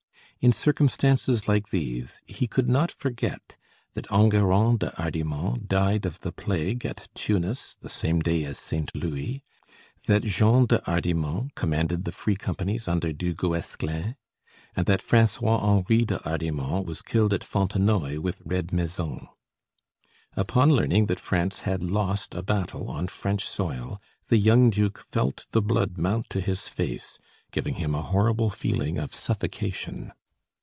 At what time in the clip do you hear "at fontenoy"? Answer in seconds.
17.35-18.17